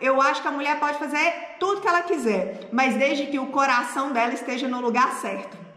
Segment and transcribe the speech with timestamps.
[0.00, 3.46] eu acho que a mulher pode fazer tudo que ela quiser, mas desde que o
[3.46, 5.68] coração dela esteja no lugar certo.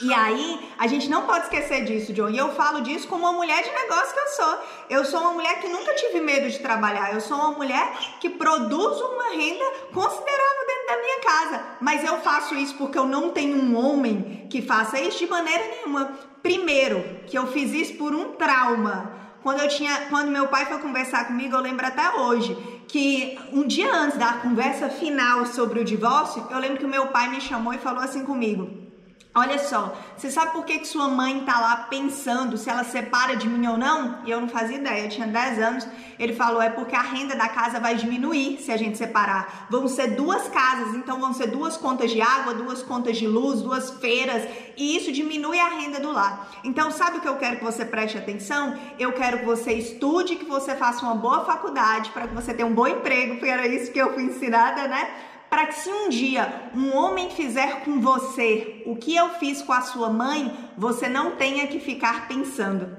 [0.00, 2.28] E aí, a gente não pode esquecer disso, John.
[2.28, 4.58] E eu falo disso como uma mulher de negócio que eu sou.
[4.88, 7.12] Eu sou uma mulher que nunca tive medo de trabalhar.
[7.12, 11.64] Eu sou uma mulher que produz uma renda considerável dentro da minha casa.
[11.80, 15.64] Mas eu faço isso porque eu não tenho um homem que faça isso de maneira
[15.66, 16.16] nenhuma.
[16.42, 19.16] Primeiro, que eu fiz isso por um trauma.
[19.42, 23.66] Quando eu tinha, quando meu pai foi conversar comigo, eu lembro até hoje que um
[23.66, 27.40] dia antes da conversa final sobre o divórcio, eu lembro que o meu pai me
[27.40, 28.87] chamou e falou assim comigo:
[29.34, 33.36] Olha só, você sabe por que, que sua mãe tá lá pensando se ela separa
[33.36, 34.18] de mim ou não?
[34.24, 35.86] E eu não fazia ideia, eu tinha 10 anos.
[36.18, 39.68] Ele falou: é porque a renda da casa vai diminuir se a gente separar.
[39.70, 43.60] Vão ser duas casas, então vão ser duas contas de água, duas contas de luz,
[43.60, 44.42] duas feiras,
[44.76, 46.50] e isso diminui a renda do lar.
[46.64, 48.76] Então, sabe o que eu quero que você preste atenção?
[48.98, 52.66] Eu quero que você estude, que você faça uma boa faculdade, para que você tenha
[52.66, 55.08] um bom emprego, porque era isso que eu fui ensinada, né?
[55.50, 59.72] Para que se um dia um homem fizer com você o que eu fiz com
[59.72, 62.96] a sua mãe, você não tenha que ficar pensando.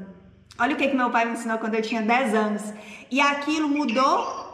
[0.57, 2.61] Olha o que, que meu pai me ensinou quando eu tinha 10 anos.
[3.09, 4.51] E aquilo mudou.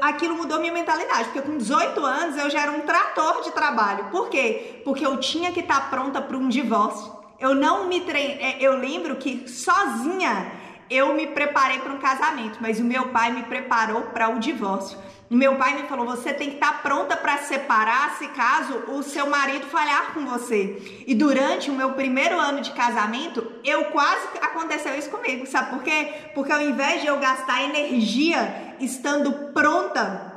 [0.00, 4.04] Aquilo mudou minha mentalidade, porque com 18 anos eu já era um trator de trabalho.
[4.04, 4.80] Por quê?
[4.84, 7.14] Porque eu tinha que estar pronta para um divórcio.
[7.38, 8.38] Eu não me treinei.
[8.38, 10.52] É, eu lembro que sozinha
[10.90, 14.98] eu me preparei para um casamento, mas o meu pai me preparou para o divórcio.
[15.28, 19.02] Meu pai me falou: você tem que estar tá pronta para separar se caso o
[19.02, 21.04] seu marido falhar com você.
[21.06, 25.44] E durante o meu primeiro ano de casamento, eu quase aconteceu isso comigo.
[25.46, 26.12] Sabe por quê?
[26.34, 30.32] Porque ao invés de eu gastar energia estando pronta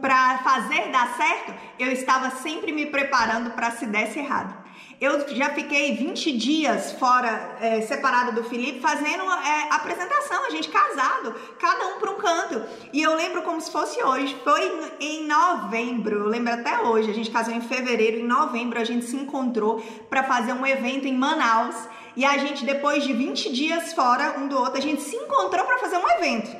[0.00, 4.54] para fazer dar certo, eu estava sempre me preparando para se desse errado.
[5.00, 10.68] Eu já fiquei 20 dias fora, é, separada do Felipe, fazendo é, apresentação, a gente
[10.68, 12.62] casado, cada um para um canto.
[12.92, 14.70] E eu lembro como se fosse hoje, foi
[15.00, 19.06] em novembro, eu lembro até hoje, a gente casou em fevereiro, em novembro a gente
[19.06, 21.76] se encontrou para fazer um evento em Manaus.
[22.14, 25.64] E a gente, depois de 20 dias fora um do outro, a gente se encontrou
[25.64, 26.54] para fazer um evento.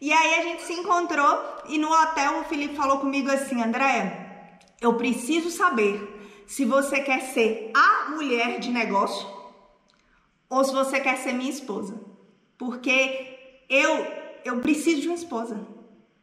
[0.00, 1.36] E aí a gente se encontrou
[1.68, 6.12] e no hotel o Felipe falou comigo assim, André, eu preciso saber
[6.52, 9.26] se você quer ser a mulher de negócio
[10.50, 11.98] ou se você quer ser minha esposa.
[12.58, 14.06] Porque eu
[14.44, 15.58] eu preciso de uma esposa.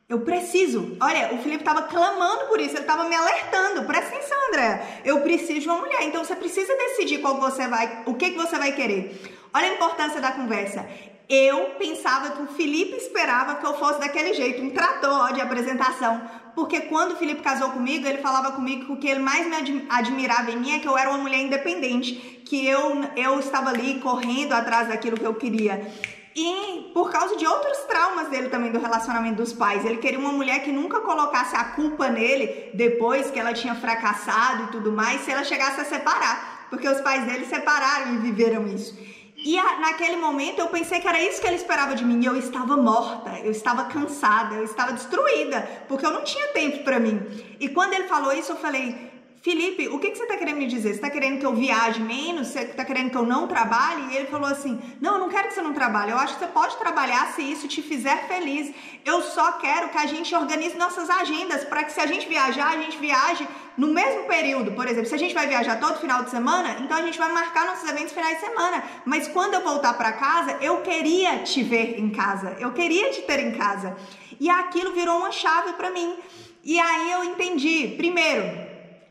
[0.08, 0.96] Eu preciso.
[1.02, 3.86] Olha, o Felipe estava clamando por isso, ele estava me alertando.
[3.86, 5.02] Presta atenção, André.
[5.04, 6.04] Eu preciso de uma mulher.
[6.04, 9.36] Então você precisa decidir qual você vai, o que, que você vai querer.
[9.52, 10.88] Olha a importância da conversa.
[11.28, 16.22] Eu pensava que o Felipe esperava que eu fosse daquele jeito, um trator de apresentação.
[16.60, 19.88] Porque quando o Felipe casou comigo, ele falava comigo que o que ele mais me
[19.90, 22.16] admirava em mim é que eu era uma mulher independente,
[22.46, 25.90] que eu, eu estava ali correndo atrás daquilo que eu queria.
[26.36, 30.34] E por causa de outros traumas dele também do relacionamento dos pais, ele queria uma
[30.34, 35.22] mulher que nunca colocasse a culpa nele depois que ela tinha fracassado e tudo mais,
[35.22, 39.00] se ela chegasse a separar, porque os pais dele separaram e viveram isso.
[39.44, 42.22] E a, naquele momento eu pensei que era isso que ele esperava de mim.
[42.22, 46.84] E eu estava morta, eu estava cansada, eu estava destruída, porque eu não tinha tempo
[46.84, 47.22] para mim.
[47.60, 49.10] E quando ele falou isso, eu falei:
[49.42, 50.90] Felipe, o que, que você está querendo me dizer?
[50.90, 52.48] Você está querendo que eu viaje menos?
[52.48, 54.12] Você está querendo que eu não trabalhe?
[54.12, 56.12] E ele falou assim: Não, eu não quero que você não trabalhe.
[56.12, 58.74] Eu acho que você pode trabalhar se isso te fizer feliz.
[59.06, 62.74] Eu só quero que a gente organize nossas agendas para que se a gente viajar,
[62.74, 64.74] a gente viaje no mesmo período.
[64.74, 67.32] Por exemplo, se a gente vai viajar todo final de semana, então a gente vai
[67.32, 68.84] marcar nossos eventos finais de semana.
[69.06, 72.58] Mas quando eu voltar para casa, eu queria te ver em casa.
[72.60, 73.96] Eu queria te ter em casa.
[74.38, 76.18] E aquilo virou uma chave para mim.
[76.62, 78.69] E aí eu entendi, primeiro,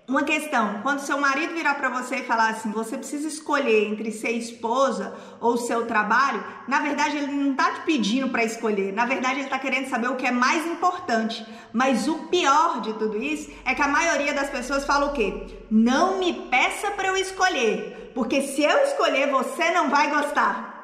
[0.08, 4.10] uma questão, quando seu marido virar para você e falar assim, você precisa escolher entre
[4.10, 9.04] ser esposa ou seu trabalho, na verdade ele não tá te pedindo para escolher, na
[9.04, 11.46] verdade ele tá querendo saber o que é mais importante.
[11.74, 15.46] Mas o pior de tudo isso é que a maioria das pessoas fala o quê?
[15.70, 20.77] Não me peça para eu escolher, porque se eu escolher você não vai gostar.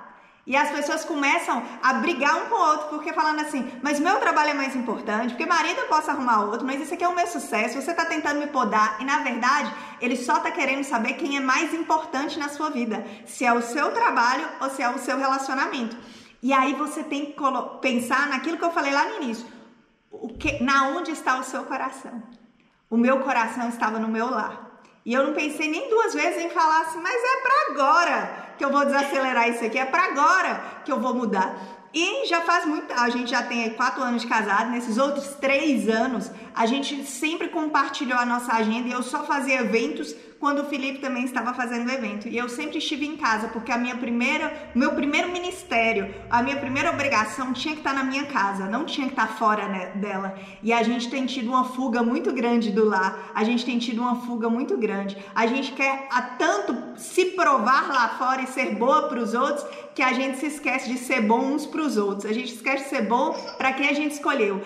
[0.47, 4.21] E as pessoas começam a brigar um com o outro, porque falando assim, mas meu
[4.21, 7.17] trabalho é mais importante, porque marido eu posso arrumar outro, mas esse aqui é o
[7.17, 8.99] meu sucesso, você tá tentando me podar.
[9.01, 13.07] E na verdade, ele só tá querendo saber quem é mais importante na sua vida,
[13.25, 15.97] se é o seu trabalho ou se é o seu relacionamento.
[16.43, 17.43] E aí você tem que
[17.81, 19.47] pensar naquilo que eu falei lá no início.
[20.11, 22.23] O que, na onde está o seu coração?
[22.91, 24.74] O meu coração estava no meu lar.
[25.05, 28.65] E eu não pensei nem duas vezes em falar assim, mas é para agora que
[28.65, 31.59] eu vou desacelerar isso aqui, é para agora que eu vou mudar.
[31.93, 35.89] E já faz muito, a gente já tem quatro anos de casado, nesses outros três
[35.89, 40.65] anos, a gente sempre compartilhou a nossa agenda e eu só fazia eventos quando o
[40.67, 42.29] Felipe também estava fazendo o evento.
[42.29, 46.57] E eu sempre estive em casa, porque a minha primeira, meu primeiro ministério, a minha
[46.57, 50.35] primeira obrigação tinha que estar na minha casa, não tinha que estar fora né, dela.
[50.63, 54.03] E a gente tem tido uma fuga muito grande do lar, a gente tem tido
[54.03, 55.17] uma fuga muito grande.
[55.35, 59.65] A gente quer a tanto se provar lá fora e ser boa para os outros
[59.95, 62.27] que a gente se esquece de ser bom uns para os outros.
[62.27, 64.61] A gente esquece de ser bom para quem a gente escolheu.